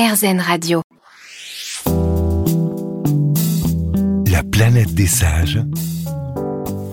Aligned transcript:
RZN 0.00 0.40
Radio. 0.40 0.80
La 4.30 4.42
planète 4.42 4.94
des 4.94 5.06
sages. 5.06 5.60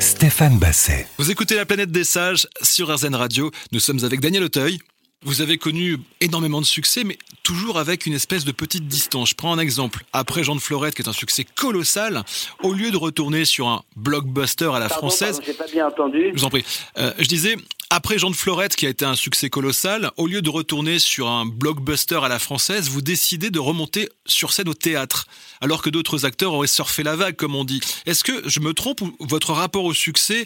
Stéphane 0.01 0.59
Basset. 0.59 1.07
Vous 1.17 1.31
écoutez 1.31 1.55
La 1.55 1.65
planète 1.65 1.89
des 1.89 2.03
sages 2.03 2.49
sur 2.61 2.93
RZN 2.93 3.15
Radio. 3.15 3.49
Nous 3.71 3.79
sommes 3.79 4.03
avec 4.03 4.19
Daniel 4.19 4.43
Auteuil. 4.43 4.79
Vous 5.23 5.39
avez 5.39 5.57
connu 5.57 5.95
énormément 6.19 6.59
de 6.59 6.65
succès, 6.65 7.05
mais 7.05 7.17
toujours 7.47 7.79
avec 7.79 8.05
une 8.05 8.13
espèce 8.13 8.43
de 8.43 8.51
petite 8.51 8.87
distance. 8.89 9.29
Je 9.29 9.35
prends 9.35 9.53
un 9.53 9.57
exemple. 9.59 10.03
Après 10.11 10.43
Jean 10.43 10.53
de 10.55 10.59
Florette, 10.59 10.95
qui 10.95 11.01
est 11.01 11.07
un 11.07 11.13
succès 11.13 11.45
colossal, 11.45 12.23
au 12.61 12.73
lieu 12.73 12.91
de 12.91 12.97
retourner 12.97 13.45
sur 13.45 13.69
un 13.69 13.83
blockbuster 13.95 14.65
à 14.73 14.79
la 14.79 14.89
Pardon, 14.89 15.07
française, 15.07 15.37
pardon, 15.37 15.45
j'ai 15.45 15.53
pas 15.57 15.67
bien 15.71 15.87
entendu. 15.87 16.31
je 16.33 16.39
vous 16.39 16.43
en 16.43 16.49
prie. 16.49 16.65
Euh, 16.97 17.13
je 17.17 17.25
disais, 17.27 17.55
après 17.89 18.17
Jean 18.19 18.31
de 18.31 18.35
Florette, 18.35 18.75
qui 18.75 18.85
a 18.85 18.89
été 18.89 19.05
un 19.05 19.15
succès 19.15 19.49
colossal, 19.49 20.11
au 20.17 20.27
lieu 20.27 20.41
de 20.41 20.49
retourner 20.49 20.99
sur 20.99 21.29
un 21.29 21.45
blockbuster 21.45 22.19
à 22.21 22.27
la 22.27 22.37
française, 22.37 22.89
vous 22.89 23.01
décidez 23.01 23.49
de 23.49 23.59
remonter 23.59 24.09
sur 24.25 24.51
scène 24.51 24.67
au 24.67 24.73
théâtre, 24.73 25.25
alors 25.61 25.81
que 25.81 25.89
d'autres 25.89 26.25
acteurs 26.25 26.51
auraient 26.51 26.67
surfé 26.67 27.01
la 27.01 27.15
vague, 27.15 27.37
comme 27.37 27.55
on 27.55 27.63
dit. 27.63 27.79
Est-ce 28.05 28.25
que 28.25 28.49
je 28.49 28.59
me 28.59 28.73
trompe 28.73 28.99
ou 28.99 29.15
votre 29.21 29.53
rapport 29.53 29.85
au 29.85 29.93
succès 29.93 30.45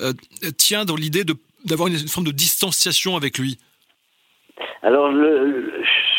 euh, 0.00 0.12
tient 0.58 0.84
dans 0.84 0.96
l'idée 0.96 1.22
de- 1.22 1.36
d'avoir 1.64 1.86
une, 1.86 1.94
une 1.94 2.08
forme 2.08 2.26
de 2.26 2.32
distanciation 2.32 3.16
avec 3.16 3.38
lui? 3.38 3.56
Alors, 4.82 5.10
le, 5.12 5.46
le- 5.46 5.72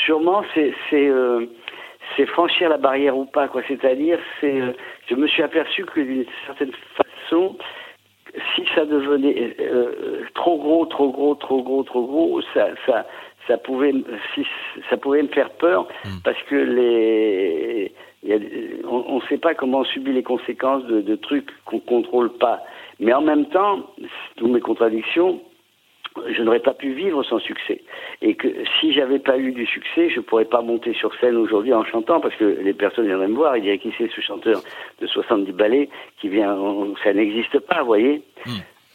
sûrement, 0.05 0.43
c'est 0.55 0.73
euh, 0.93 1.45
c'est 2.15 2.25
franchir 2.25 2.69
la 2.69 2.77
barrière 2.77 3.17
ou 3.17 3.25
pas, 3.25 3.47
quoi. 3.47 3.61
C'est-à-dire, 3.67 4.19
c'est 4.39 4.59
euh, 4.61 4.71
je 5.09 5.15
me 5.15 5.27
suis 5.27 5.43
aperçu 5.43 5.85
que 5.85 6.01
d'une 6.01 6.25
certaine 6.45 6.71
façon, 6.95 7.55
si 8.55 8.63
ça 8.75 8.85
devenait 8.85 9.55
euh, 9.59 10.23
trop 10.33 10.57
gros, 10.57 10.85
trop 10.85 11.09
gros, 11.11 11.35
trop 11.35 11.61
gros, 11.63 11.83
trop 11.83 12.05
gros, 12.05 12.41
ça 12.53 12.67
ça 12.85 13.05
ça 13.47 13.57
pouvait 13.57 13.89
m- 13.89 14.03
si 14.35 14.45
ça 14.89 14.97
pouvait 14.97 15.23
me 15.23 15.27
faire 15.29 15.49
peur 15.51 15.87
parce 16.23 16.41
que 16.43 16.55
les 16.55 17.91
il 18.23 18.29
y 18.29 18.33
a 18.33 18.39
des- 18.39 18.81
on 18.87 19.15
ne 19.15 19.21
sait 19.29 19.37
pas 19.39 19.55
comment 19.55 19.79
on 19.79 19.83
subit 19.85 20.13
les 20.13 20.21
conséquences 20.23 20.85
de, 20.85 21.01
de 21.01 21.15
trucs 21.15 21.49
qu'on 21.65 21.79
contrôle 21.79 22.31
pas. 22.37 22.61
Mais 22.99 23.13
en 23.13 23.21
même 23.21 23.45
temps, 23.47 23.79
toutes 24.37 24.51
mes 24.51 24.59
contradictions, 24.59 25.41
je 26.29 26.41
n'aurais 26.43 26.59
pas 26.59 26.73
pu 26.73 26.91
vivre 26.93 27.23
sans 27.23 27.39
succès. 27.39 27.81
Et 28.21 28.35
que 28.35 28.47
si 28.79 28.93
j'avais 28.93 29.19
pas 29.19 29.37
eu 29.37 29.51
du 29.53 29.65
succès, 29.65 30.09
je 30.09 30.19
pourrais 30.19 30.45
pas 30.45 30.61
monter 30.61 30.93
sur 30.93 31.13
scène 31.15 31.37
aujourd'hui 31.37 31.73
en 31.73 31.85
chantant 31.85 32.19
parce 32.19 32.35
que 32.35 32.43
les 32.43 32.73
personnes 32.73 33.05
viendraient 33.07 33.27
me 33.29 33.35
voir 33.35 33.55
et 33.55 33.61
diraient 33.61 33.77
qui 33.77 33.93
c'est 33.97 34.11
ce 34.11 34.21
chanteur 34.21 34.61
de 34.99 35.07
70 35.07 35.51
ballets 35.53 35.89
qui 36.19 36.27
vient, 36.29 36.53
on- 36.53 36.95
ça 37.03 37.13
n'existe 37.13 37.59
pas, 37.59 37.79
vous 37.81 37.85
voyez. 37.87 38.21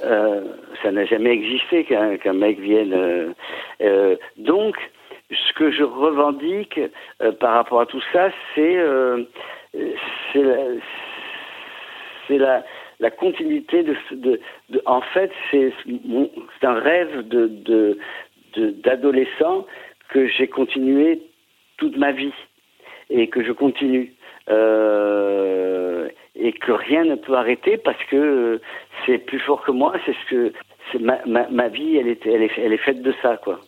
Euh, 0.04 0.42
ça 0.82 0.92
n'a 0.92 1.06
jamais 1.06 1.30
existé 1.30 1.84
qu'un 1.84 2.32
mec 2.34 2.58
vienne. 2.60 2.92
euh, 2.92 3.32
euh, 3.80 4.16
donc, 4.36 4.76
ce 5.30 5.52
que 5.54 5.70
je 5.70 5.82
revendique 5.84 6.78
euh, 7.22 7.32
par 7.32 7.54
rapport 7.54 7.80
à 7.80 7.86
tout 7.86 8.02
ça, 8.12 8.30
c'est 8.54 8.76
euh, 8.76 9.22
c'est 10.32 10.42
la, 10.42 10.56
c'est 12.28 12.38
la, 13.00 13.10
continuité 13.10 13.82
de, 13.82 13.94
ce- 14.08 14.14
de, 14.14 14.40
de- 14.70 14.82
en 14.86 15.00
fait 15.12 15.30
c'est 15.50 15.72
un 16.62 16.74
rêve 16.80 17.28
de 17.28 17.98
d'adolescent 18.84 19.66
que 20.08 20.26
j'ai 20.28 20.48
continué 20.48 21.20
toute 21.76 21.96
ma 21.96 22.12
vie 22.12 22.32
et 23.10 23.28
que 23.28 23.44
je 23.44 23.52
continue 23.52 24.12
Euh, 24.48 26.08
et 26.36 26.52
que 26.52 26.70
rien 26.72 27.04
ne 27.04 27.16
peut 27.16 27.34
arrêter 27.34 27.76
parce 27.78 28.02
que 28.10 28.60
c'est 29.04 29.18
plus 29.18 29.40
fort 29.40 29.62
que 29.64 29.72
moi 29.72 29.92
c'est 30.04 30.14
ce 30.20 30.24
que 30.30 30.52
ma, 31.00 31.16
ma, 31.26 31.48
ma 31.48 31.68
vie 31.68 31.96
elle 31.96 32.08
est, 32.08 32.24
elle 32.26 32.42
est 32.42 32.52
elle 32.64 32.72
est 32.72 32.84
faite 32.88 33.02
de 33.02 33.12
ça 33.22 33.32
quoi 33.44 33.58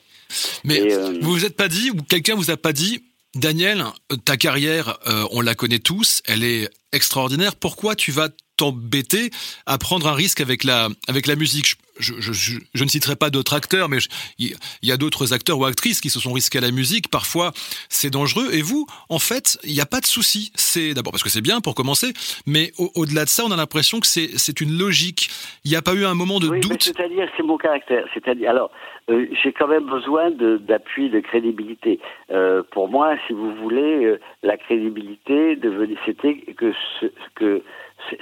Mais 0.64 0.80
euh, 0.92 1.18
vous 1.22 1.30
vous 1.32 1.44
êtes 1.44 1.56
pas 1.56 1.68
dit, 1.68 1.90
ou 1.90 1.96
quelqu'un 2.08 2.34
vous 2.36 2.50
a 2.52 2.56
pas 2.56 2.72
dit, 2.72 2.94
Daniel, 3.34 3.78
ta 4.24 4.36
carrière, 4.36 4.86
euh, 5.08 5.24
on 5.32 5.40
la 5.40 5.54
connaît 5.54 5.78
tous, 5.90 6.22
elle 6.30 6.44
est 6.44 6.68
extraordinaire. 6.92 7.54
Pourquoi 7.66 7.94
tu 7.94 8.10
vas 8.12 8.28
t'embêter 8.58 9.30
à 9.64 9.78
prendre 9.78 10.06
un 10.06 10.14
risque 10.14 10.40
avec 10.42 10.64
la 10.64 10.90
avec 11.06 11.26
la 11.26 11.36
musique 11.36 11.76
je, 11.98 12.14
je, 12.18 12.32
je, 12.32 12.58
je 12.74 12.84
ne 12.84 12.88
citerai 12.88 13.16
pas 13.16 13.30
d'autres 13.30 13.54
acteurs, 13.54 13.88
mais 13.88 13.98
il 14.38 14.54
y 14.82 14.92
a 14.92 14.96
d'autres 14.96 15.32
acteurs 15.32 15.58
ou 15.58 15.64
actrices 15.64 16.00
qui 16.00 16.10
se 16.10 16.20
sont 16.20 16.32
risqués 16.32 16.58
à 16.58 16.60
la 16.62 16.70
musique. 16.70 17.08
Parfois, 17.10 17.52
c'est 17.88 18.10
dangereux. 18.10 18.48
Et 18.52 18.62
vous, 18.62 18.86
en 19.08 19.18
fait, 19.18 19.58
il 19.64 19.72
n'y 19.74 19.80
a 19.80 19.86
pas 19.86 20.00
de 20.00 20.06
souci. 20.06 20.50
C'est 20.54 20.94
d'abord 20.94 21.12
parce 21.12 21.22
que 21.22 21.30
c'est 21.30 21.40
bien 21.40 21.60
pour 21.60 21.74
commencer, 21.74 22.12
mais 22.46 22.72
au- 22.78 22.90
au-delà 22.94 23.24
de 23.24 23.28
ça, 23.30 23.44
on 23.46 23.50
a 23.50 23.56
l'impression 23.56 24.00
que 24.00 24.06
c'est 24.06 24.60
une 24.60 24.78
logique. 24.78 25.28
Il 25.64 25.70
n'y 25.70 25.76
a 25.76 25.82
pas 25.82 25.94
eu 25.94 26.04
un 26.04 26.14
moment 26.14 26.38
de 26.40 26.48
Oui, 26.48 26.60
doute? 26.60 26.82
c'est-à-dire, 26.82 27.28
c'est 27.36 27.42
mon 27.42 27.56
caractère. 27.58 28.04
C'est-à-dire, 28.14 28.50
alors, 28.50 28.70
euh, 29.10 29.26
j'ai 29.42 29.52
quand 29.52 29.68
même 29.68 29.86
besoin 29.86 30.30
d'appui, 30.30 31.08
de, 31.10 31.20
crédibilité. 31.20 31.98
Euh, 32.30 32.62
pour 32.70 32.88
moi, 32.88 33.16
si 33.26 33.32
vous 33.32 33.54
voulez, 33.56 34.04
euh, 34.04 34.20
la 34.42 34.56
crédibilité 34.56 35.58
c'était 36.06 36.34
que 36.56 36.72
ce- 37.00 37.06
que 37.34 37.62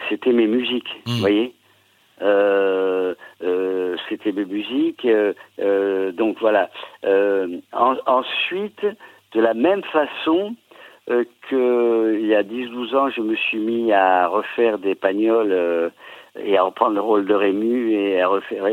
c'était 0.09 0.33
mes 0.33 0.47
musiques, 0.47 0.89
Mm. 1.07 1.11
vous 1.13 1.19
voyez? 1.19 1.55
Euh, 2.23 3.15
euh, 3.43 3.97
c'était 4.09 4.33
mes 4.33 4.45
musiques, 4.45 5.05
euh, 5.05 5.33
euh, 5.61 6.13
donc 6.13 6.39
voilà. 6.41 6.71
Euh, 7.05 7.49
en- 7.73 7.97
ensuite, 8.07 8.85
de 9.33 9.41
la 9.41 9.55
même 9.55 9.83
façon 9.85 10.55
euh, 11.11 11.25
que 11.51 12.19
il 12.21 12.27
y 12.27 12.35
a 12.35 12.43
10-12 12.43 12.95
ans, 12.97 13.11
je 13.11 13.21
me 13.21 13.37
suis 13.37 13.59
mis 13.59 13.93
à 13.93 14.27
refaire 14.29 14.79
des 14.79 14.95
pagnoles 14.95 15.93
et 16.39 16.57
à 16.57 16.63
reprendre 16.63 16.95
le 16.95 17.01
rôle 17.01 17.27
de 17.27 17.35
Rému 17.35 17.93
et 17.93 18.21
à 18.21 18.29
refaire. 18.29 18.65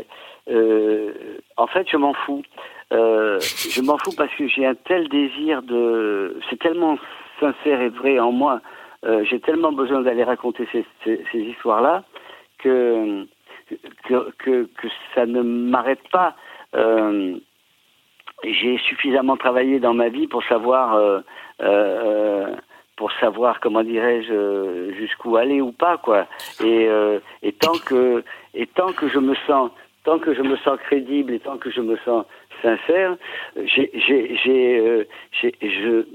En 1.58 1.68
fait, 1.68 1.88
je 1.90 1.98
m'en 1.98 2.14
fous. 2.14 2.44
Je 2.92 3.82
m'en 3.82 3.98
fous 3.98 4.14
parce 4.18 4.34
que 4.36 4.48
j'ai 4.48 4.66
un 4.66 4.76
tel 4.76 5.08
désir 5.10 5.62
de. 5.62 6.38
C'est 6.50 6.60
tellement 6.60 6.98
sincère 7.40 7.82
et 7.82 7.90
vrai 7.90 8.20
en 8.20 8.32
moi. 8.32 8.62
Euh, 9.06 9.24
j'ai 9.26 9.40
tellement 9.40 9.72
besoin 9.74 10.02
d'aller 10.02 10.24
raconter 10.24 10.66
ces, 10.72 10.86
ces, 11.04 11.22
ces 11.32 11.40
histoires-là 11.40 12.04
que, 12.60 13.26
que, 14.06 14.32
que, 14.38 14.88
ça 15.16 15.26
ne 15.26 15.42
m'arrête 15.42 16.08
pas. 16.12 16.36
Euh, 16.76 17.36
j'ai 18.44 18.78
suffisamment 18.80 19.38
travaillé 19.38 19.80
dans 19.80 19.94
ma 19.94 20.10
vie 20.10 20.28
pour 20.28 20.44
savoir, 20.44 20.96
euh, 20.96 21.20
euh, 21.62 22.56
pour 22.98 23.12
savoir 23.14 23.60
comment 23.60 23.84
dirais-je, 23.84 24.94
jusqu'où 24.98 25.38
aller 25.38 25.62
ou 25.62 25.72
pas, 25.72 25.98
quoi. 25.98 26.28
Et, 26.64 26.90
et 27.42 27.52
tant 27.54 27.78
que, 27.86 28.24
et 28.54 28.68
tant 28.68 28.92
que 28.92 29.08
je 29.08 29.20
me 29.20 29.36
sens, 29.48 29.72
tant 30.04 30.20
que 30.20 30.34
je 30.34 30.42
me 30.42 30.58
sens 30.58 30.78
crédible 30.80 31.34
et 31.34 31.40
tant 31.40 31.58
que 31.58 31.70
je 31.72 31.82
me 31.82 31.96
sens 31.98 32.26
sincère, 32.62 33.16
j'ai- 33.66 33.92
je, 35.62 36.06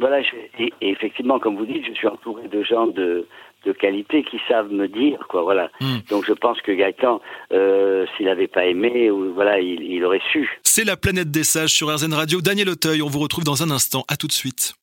voilà, 0.00 0.22
je- 0.22 0.62
et, 0.62 0.72
et 0.80 0.90
effectivement, 0.90 1.38
comme 1.38 1.56
vous 1.56 1.66
dites, 1.66 1.84
je 1.86 1.92
suis 1.92 2.08
entouré 2.08 2.48
de 2.48 2.62
gens 2.64 2.86
de, 2.88 3.26
de 3.66 3.72
qualité 3.72 4.24
qui 4.24 4.38
savent 4.48 4.72
me 4.72 4.88
dire, 4.88 5.18
quoi, 5.28 5.42
voilà. 5.42 5.70
Mm. 5.80 5.98
Donc 6.08 6.24
je 6.26 6.32
pense 6.32 6.60
que 6.62 6.72
Gaëtan, 6.72 7.20
euh, 7.52 8.06
s'il 8.16 8.26
n'avait 8.26 8.48
pas 8.48 8.64
aimé, 8.66 9.10
ou, 9.10 9.32
voilà, 9.34 9.60
il, 9.60 9.82
il 9.82 10.04
aurait 10.04 10.22
su. 10.32 10.48
C'est 10.64 10.84
la 10.84 10.96
planète 10.96 11.30
des 11.30 11.44
sages 11.44 11.70
sur 11.70 11.94
RZN 11.94 12.14
Radio. 12.14 12.40
Daniel 12.40 12.70
Auteuil, 12.70 13.02
on 13.02 13.08
vous 13.08 13.20
retrouve 13.20 13.44
dans 13.44 13.62
un 13.62 13.70
instant. 13.70 14.04
À 14.08 14.16
tout 14.16 14.26
de 14.26 14.32
suite. 14.32 14.74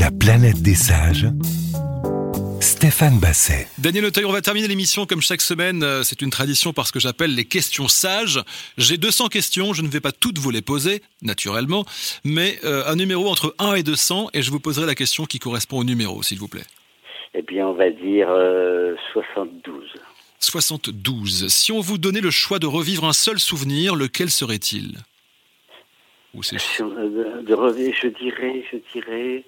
La 0.00 0.10
planète 0.18 0.62
des 0.62 0.74
sages. 0.74 1.26
Stéphane 2.88 3.18
Basset. 3.20 3.68
Daniel 3.76 4.06
Auteuil, 4.06 4.24
on 4.24 4.32
va 4.32 4.40
terminer 4.40 4.66
l'émission 4.66 5.04
comme 5.04 5.20
chaque 5.20 5.42
semaine. 5.42 5.82
Euh, 5.82 6.02
C'est 6.04 6.22
une 6.22 6.30
tradition 6.30 6.72
parce 6.72 6.90
que 6.90 6.98
j'appelle 6.98 7.34
les 7.34 7.44
questions 7.44 7.86
sages. 7.86 8.40
J'ai 8.78 8.96
200 8.96 9.28
questions, 9.28 9.74
je 9.74 9.82
ne 9.82 9.88
vais 9.88 10.00
pas 10.00 10.10
toutes 10.10 10.38
vous 10.38 10.50
les 10.50 10.62
poser, 10.62 11.02
naturellement, 11.20 11.84
mais 12.24 12.58
euh, 12.64 12.84
un 12.86 12.96
numéro 12.96 13.28
entre 13.28 13.54
1 13.58 13.74
et 13.74 13.82
200 13.82 14.30
et 14.32 14.40
je 14.40 14.50
vous 14.50 14.58
poserai 14.58 14.86
la 14.86 14.94
question 14.94 15.26
qui 15.26 15.38
correspond 15.38 15.80
au 15.80 15.84
numéro, 15.84 16.22
s'il 16.22 16.38
vous 16.38 16.48
plaît. 16.48 16.64
Eh 17.34 17.42
bien, 17.42 17.66
on 17.66 17.74
va 17.74 17.90
dire 17.90 18.28
euh, 18.30 18.94
72. 19.12 19.84
72. 20.38 21.48
Si 21.48 21.72
on 21.72 21.80
vous 21.80 21.98
donnait 21.98 22.22
le 22.22 22.30
choix 22.30 22.58
de 22.58 22.66
revivre 22.66 23.04
un 23.04 23.12
seul 23.12 23.38
souvenir, 23.38 23.96
lequel 23.96 24.30
serait-il? 24.30 24.96
Ou 26.32 26.42
c'est 26.42 26.58
Si 26.58 26.82
on- 26.82 26.88
De 26.88 27.52
revenir, 27.54 27.94
je 28.02 28.08
dirais, 28.08 28.64
je 28.72 28.78
dirais, 28.94 29.44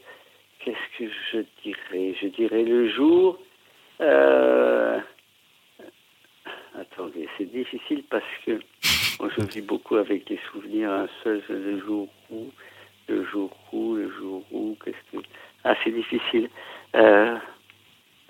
qu'est-ce 0.65 0.99
que 0.99 1.11
je 1.33 1.39
dirais? 1.63 2.15
Je 2.21 2.29
dirais 2.29 2.63
le 2.63 2.89
jour. 2.89 3.39
Euh, 4.01 4.99
attendez, 6.79 7.29
c'est 7.37 7.51
difficile 7.51 8.03
parce 8.11 8.25
que 8.47 8.53
moi 9.19 9.29
je 9.37 9.45
vis 9.45 9.61
beaucoup 9.63 9.97
avec 9.97 10.29
les 10.29 10.39
souvenirs. 10.51 10.91
Un 10.91 11.09
seul, 11.23 11.43
le 11.49 11.79
jour 11.81 12.09
où, 12.31 12.47
le 13.09 13.25
jour 13.27 13.51
où, 13.73 13.95
le 13.97 14.11
jour 14.13 14.43
où, 14.53 14.77
qu'est-ce 14.85 15.17
que. 15.19 15.23
Ah, 15.65 15.75
c'est 15.85 15.91
difficile. 15.91 16.49
Euh, 16.95 17.37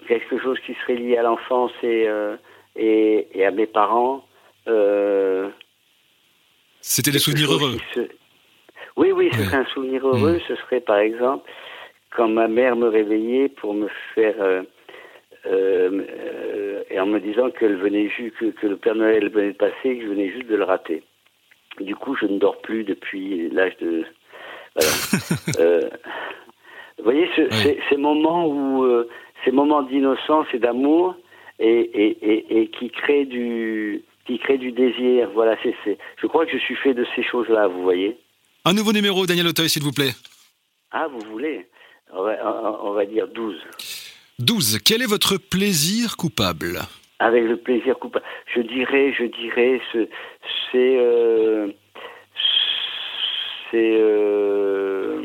quelque 0.08 0.38
chose 0.40 0.58
qui 0.66 0.74
serait 0.82 0.96
lié 0.96 1.16
à 1.18 1.22
l'enfance 1.22 1.72
et, 1.82 2.08
euh, 2.08 2.36
et, 2.76 3.28
et 3.38 3.44
à 3.44 3.50
mes 3.50 3.66
parents. 3.66 4.24
C'était 6.80 7.10
des 7.10 7.18
souvenirs 7.18 7.52
heureux. 7.52 7.76
se- 7.94 8.08
Oui, 8.96 9.12
oui, 9.12 9.30
ce 9.32 9.44
serait 9.44 9.58
un 9.58 9.66
souvenir 9.66 10.06
heureux. 10.06 10.36
Mm. 10.36 10.40
Ce 10.48 10.56
serait, 10.56 10.80
par 10.80 10.98
exemple, 10.98 11.48
quand 12.14 12.28
ma 12.28 12.48
mère 12.48 12.76
me 12.76 12.88
réveillait 12.88 13.48
pour 13.48 13.74
me 13.74 13.88
faire... 14.14 14.34
euh, 14.40 14.62
euh, 15.46 15.90
euh, 16.06 16.82
et 16.90 17.00
en 17.00 17.06
me 17.06 17.18
disant 17.18 17.50
qu'elle 17.50 17.76
venait 17.76 18.08
juste, 18.10 18.36
que, 18.36 18.46
que 18.46 18.66
le 18.66 18.76
Père 18.76 18.94
Noël 18.94 19.30
venait 19.30 19.52
de 19.52 19.56
passer, 19.56 19.96
que 19.96 20.02
je 20.02 20.08
venais 20.08 20.28
juste 20.30 20.48
de 20.48 20.56
le 20.56 20.64
rater. 20.64 21.02
du 21.80 21.94
coup, 21.96 22.14
je 22.14 22.26
ne 22.26 22.38
dors 22.38 22.60
plus 22.60 22.84
depuis 22.84 23.48
l'âge 23.48 23.76
de. 23.78 24.04
Voilà. 24.76 25.80
Vous 26.98 27.04
voyez, 27.04 27.26
ce- 27.34 27.42
Oui. 27.42 27.48
ces, 27.62 27.80
ces 27.88 27.96
moments 27.96 28.46
où 28.46 28.86
ces 29.44 29.50
moments 29.52 29.82
d'innocence 29.82 30.46
et 30.52 30.58
d'amour 30.58 31.14
et, 31.58 31.68
et, 31.80 32.18
et, 32.32 32.60
et 32.62 32.66
qui 32.68 32.90
créent 32.90 33.24
du 33.24 34.02
qui 34.26 34.38
créent 34.38 34.58
du 34.58 34.72
désir. 34.72 35.30
Voilà, 35.32 35.56
c'est 35.62 35.74
c'est. 35.84 35.96
Je 36.20 36.26
crois 36.26 36.44
que 36.44 36.52
je 36.52 36.58
suis 36.58 36.76
fait 36.76 36.92
de 36.92 37.06
ces 37.16 37.22
choses-là. 37.22 37.68
Vous 37.68 37.82
voyez. 37.82 38.18
Un 38.66 38.74
nouveau 38.74 38.92
numéro, 38.92 39.24
Daniel 39.24 39.46
Auteuil, 39.46 39.70
s'il 39.70 39.82
vous 39.82 39.92
plaît. 39.92 40.12
Ah, 40.90 41.08
vous 41.08 41.20
voulez? 41.30 41.66
On 42.14 42.22
va, 42.22 42.36
on- 42.44 42.88
on 42.88 42.92
va 42.92 43.04
dire 43.06 43.26
12. 43.28 43.56
12. 44.38 44.78
Quel 44.84 45.02
est 45.02 45.06
votre 45.06 45.36
plaisir 45.36 46.16
coupable? 46.16 46.80
Avec 47.18 47.44
le 47.44 47.56
plaisir 47.56 47.98
coupable. 47.98 48.24
Je 48.54 48.60
dirais, 48.62 49.12
je 49.18 49.24
dirais, 49.24 49.80
ce- 49.92 50.08
c'est. 50.72 50.96
euh, 50.98 51.68
c'est. 53.70 53.96
euh, 54.00 55.20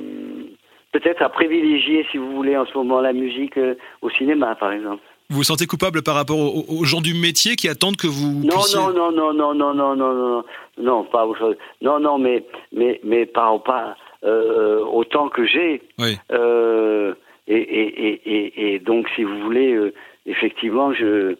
Peut-être 0.92 1.22
à 1.22 1.28
privilégier, 1.30 2.06
si 2.10 2.18
vous 2.18 2.32
voulez, 2.34 2.56
en 2.56 2.66
ce 2.66 2.74
moment, 2.78 3.02
la 3.02 3.12
musique 3.12 3.58
euh, 3.58 3.76
au 4.02 4.10
cinéma, 4.10 4.56
par 4.56 4.72
exemple. 4.72 5.04
Vous 5.30 5.38
vous 5.38 5.44
sentez 5.44 5.66
coupable 5.68 6.04
par 6.04 6.16
rapport 6.16 6.38
aux, 6.40 6.64
aux 6.70 6.84
gens 6.86 7.02
du 7.02 7.14
métier 7.14 7.58
qui 7.58 7.68
attendent 7.68 7.98
que 7.98 8.08
vous 8.08 8.44
Non, 8.46 8.54
puissiez... 8.56 8.80
non, 8.80 8.94
non, 8.94 9.12
non, 9.12 9.34
non, 9.34 9.54
non, 9.54 9.74
non, 9.74 9.96
non, 9.96 10.14
non, 10.14 10.44
non, 10.78 11.04
pas 11.04 11.26
aux 11.26 11.36
choses. 11.36 11.56
Non, 11.82 12.00
non, 12.00 12.18
mais, 12.18 12.46
mais, 12.72 13.02
mais 13.04 13.26
pas, 13.26 13.58
pas 13.60 13.98
euh, 14.26 14.80
autant 14.86 15.30
que 15.30 15.46
j'ai. 15.46 15.82
Oui. 16.00 16.18
Euh, 16.32 17.14
et, 17.48 17.56
et, 17.56 18.08
et, 18.08 18.22
et, 18.26 18.74
et 18.76 18.80
donc, 18.80 19.08
si 19.16 19.24
vous 19.24 19.40
voulez, 19.42 19.74
euh, 19.74 19.94
effectivement, 20.26 20.94
je, 20.94 21.36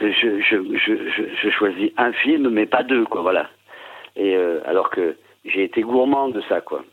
je, 0.00 0.06
je, 0.10 0.40
je, 0.40 1.10
je, 1.16 1.22
je 1.42 1.50
choisis 1.50 1.90
un 1.96 2.12
film, 2.12 2.50
mais 2.50 2.66
pas 2.66 2.82
deux, 2.82 3.04
quoi, 3.04 3.22
voilà. 3.22 3.48
Et 4.16 4.36
euh, 4.36 4.60
alors 4.66 4.90
que 4.90 5.16
j'ai 5.44 5.64
été 5.64 5.80
gourmand 5.80 6.28
de 6.28 6.42
ça, 6.48 6.60
quoi. 6.60 6.84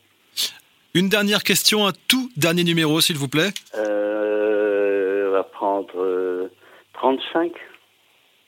Une 0.95 1.09
dernière 1.09 1.43
question, 1.43 1.85
un 1.85 1.91
tout 2.07 2.31
dernier 2.35 2.63
numéro, 2.63 2.99
s'il 3.01 3.17
vous 3.17 3.27
plaît. 3.27 3.49
On 3.75 5.31
va 5.31 5.43
prendre 5.43 5.93
euh, 5.97 6.51
35. 6.93 7.51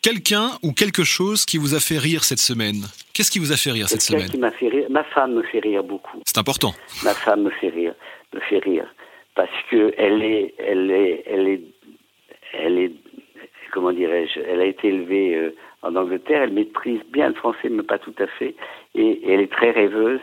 Quelqu'un 0.02 0.50
ou 0.64 0.74
quelque 0.74 1.04
chose 1.04 1.46
qui 1.46 1.58
vous 1.58 1.76
a 1.76 1.80
fait 1.80 2.00
rire 2.00 2.24
cette 2.24 2.40
semaine. 2.40 2.88
Qu'est-ce 3.14 3.30
qui 3.30 3.38
vous 3.38 3.52
a 3.52 3.56
fait 3.56 3.72
rire 3.72 3.88
cette 3.88 4.02
semaine 4.02 4.30
qui 4.30 4.40
m'a 4.40 4.52
fait 4.52 4.68
rire. 4.68 4.81
Ma 4.92 5.04
femme 5.06 5.36
me 5.36 5.44
fait 5.44 5.60
rire 5.60 5.84
beaucoup. 5.84 6.20
C'est 6.26 6.38
important. 6.38 6.72
ma 7.06 7.14
femme 7.14 7.44
me 7.44 7.50
fait 7.50 7.70
rire, 7.70 7.96
me 8.34 8.40
fait 8.42 8.60
rire, 8.60 8.94
parce 9.36 9.50
que 9.70 9.94
elle 9.98 10.22
est, 10.22 10.54
elle 10.58 10.92
est, 10.92 11.24
elle 11.26 11.48
est, 11.48 11.62
elle 12.54 12.78
est, 12.78 12.92
comment 13.72 13.94
dirais-je, 13.94 14.40
elle 14.42 14.60
a 14.60 14.66
été 14.66 14.90
élevée 14.90 15.36
euh, 15.36 15.56
en 15.82 15.96
Angleterre, 15.96 16.44
elle 16.44 16.52
maîtrise 16.54 17.02
bien 17.10 17.30
le 17.30 17.36
français, 17.36 17.70
mais 17.70 17.84
pas 17.84 18.00
tout 18.00 18.14
à 18.20 18.28
fait, 18.28 18.54
et, 18.96 19.02
et 19.02 19.32
elle 19.32 19.40
est 19.40 19.52
très 19.52 19.72
rêveuse, 19.72 20.22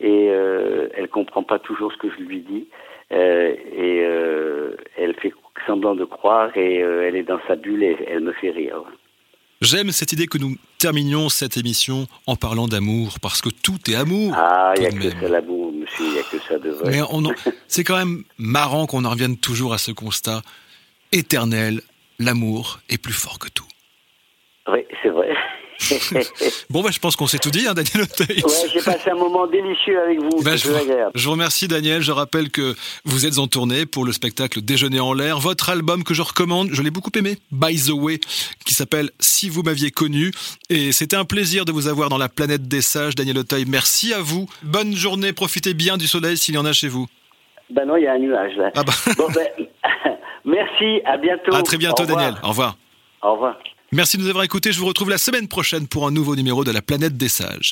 et 0.00 0.28
euh, 0.30 0.88
elle 0.94 1.08
comprend 1.08 1.42
pas 1.42 1.58
toujours 1.58 1.92
ce 1.92 1.98
que 1.98 2.10
je 2.10 2.22
lui 2.22 2.40
dis, 2.40 2.68
euh, 3.12 3.54
et 3.76 4.00
euh, 4.04 4.76
elle 4.96 5.14
fait 5.14 5.32
semblant 5.66 5.96
de 5.96 6.04
croire, 6.04 6.56
et 6.56 6.76
elle 6.76 7.16
est 7.16 7.24
dans 7.24 7.40
sa 7.48 7.56
bulle, 7.56 7.82
et 7.82 7.96
elle 8.06 8.20
me 8.20 8.32
fait 8.32 8.50
rire. 8.50 8.84
J'aime 9.60 9.92
cette 9.92 10.12
idée 10.12 10.26
que 10.26 10.36
nous 10.38 10.56
terminions 10.78 11.28
cette 11.28 11.56
émission 11.56 12.06
en 12.26 12.36
parlant 12.36 12.68
d'amour, 12.68 13.18
parce 13.20 13.40
que 13.40 13.48
tout 13.48 13.78
est 13.90 13.94
amour. 13.94 14.34
Ah, 14.36 14.74
il 14.76 14.80
n'y 14.82 14.86
a 14.86 14.90
que 14.90 15.10
ça 15.10 15.28
l'amour, 15.28 15.72
monsieur, 15.72 16.04
il 16.06 16.12
n'y 16.12 16.18
a 16.18 16.22
que 16.22 16.38
ça 16.46 16.58
de 16.58 16.70
vrai. 16.70 16.90
Mais 16.90 17.00
en- 17.02 17.22
c'est 17.68 17.84
quand 17.84 17.96
même 17.96 18.24
marrant 18.36 18.86
qu'on 18.86 19.04
en 19.04 19.10
revienne 19.10 19.36
toujours 19.38 19.72
à 19.72 19.78
ce 19.78 19.92
constat 19.92 20.42
éternel. 21.12 21.80
L'amour 22.18 22.80
est 22.88 22.98
plus 22.98 23.12
fort 23.14 23.38
que 23.38 23.48
tout. 23.48 23.64
Oui, 24.68 24.80
c'est 25.02 25.08
vrai. 25.10 25.13
Bon, 26.70 26.82
bah, 26.82 26.90
je 26.92 26.98
pense 26.98 27.16
qu'on 27.16 27.26
s'est 27.26 27.38
tout 27.38 27.50
dit, 27.50 27.66
hein, 27.66 27.74
Daniel 27.74 28.02
Auteuil. 28.02 28.42
Ouais, 28.42 28.68
j'ai 28.72 28.80
passé 28.80 29.10
un 29.10 29.16
moment 29.16 29.46
délicieux 29.46 30.00
avec 30.00 30.20
vous. 30.20 30.42
C'est 30.42 30.56
je, 30.56 30.68
vous, 30.68 30.76
agréable. 30.76 31.10
je 31.14 31.24
vous 31.24 31.32
remercie 31.32 31.68
Daniel. 31.68 32.02
Je 32.02 32.12
rappelle 32.12 32.50
que 32.50 32.74
vous 33.04 33.26
êtes 33.26 33.38
en 33.38 33.46
tournée 33.46 33.86
pour 33.86 34.04
le 34.04 34.12
spectacle 34.12 34.62
Déjeuner 34.62 35.00
en 35.00 35.12
l'air. 35.12 35.38
Votre 35.38 35.70
album 35.70 36.04
que 36.04 36.14
je 36.14 36.22
recommande, 36.22 36.70
je 36.72 36.82
l'ai 36.82 36.90
beaucoup 36.90 37.10
aimé, 37.16 37.38
By 37.52 37.76
the 37.76 37.90
Way, 37.90 38.20
qui 38.64 38.74
s'appelle 38.74 39.10
Si 39.20 39.48
vous 39.48 39.62
m'aviez 39.62 39.90
connu. 39.90 40.32
Et 40.70 40.92
c'était 40.92 41.16
un 41.16 41.24
plaisir 41.24 41.64
de 41.64 41.72
vous 41.72 41.88
avoir 41.88 42.08
dans 42.08 42.18
la 42.18 42.28
planète 42.28 42.68
des 42.68 42.82
sages, 42.82 43.14
Daniel 43.14 43.38
Auteuil. 43.38 43.64
Merci 43.66 44.12
à 44.14 44.20
vous. 44.20 44.48
Bonne 44.62 44.94
journée. 44.94 45.32
Profitez 45.32 45.74
bien 45.74 45.96
du 45.96 46.06
soleil 46.06 46.36
s'il 46.36 46.54
y 46.54 46.58
en 46.58 46.64
a 46.64 46.72
chez 46.72 46.88
vous. 46.88 47.06
Ben 47.70 47.86
non, 47.86 47.96
il 47.96 48.04
y 48.04 48.06
a 48.06 48.12
un 48.12 48.18
nuage 48.18 48.56
là. 48.56 48.70
Ah 48.76 48.82
bah. 48.84 48.92
Bon, 49.16 49.26
ben, 49.34 49.46
merci, 50.44 51.00
à 51.04 51.16
bientôt. 51.16 51.54
À 51.54 51.62
très 51.62 51.78
bientôt 51.78 52.04
Au. 52.04 52.06
Daniel. 52.06 52.34
Au 52.42 52.48
revoir. 52.48 52.76
Au 53.22 53.32
revoir. 53.32 53.56
Merci 53.94 54.16
de 54.16 54.22
nous 54.22 54.28
avoir 54.28 54.42
écoutés. 54.42 54.72
Je 54.72 54.80
vous 54.80 54.86
retrouve 54.86 55.08
la 55.08 55.18
semaine 55.18 55.46
prochaine 55.46 55.86
pour 55.86 56.04
un 56.04 56.10
nouveau 56.10 56.34
numéro 56.34 56.64
de 56.64 56.72
la 56.72 56.82
planète 56.82 57.16
des 57.16 57.28
sages. 57.28 57.70